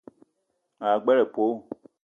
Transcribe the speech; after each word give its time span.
Ma 0.79 0.89
gbele 1.03 1.21
épölo 1.25 1.55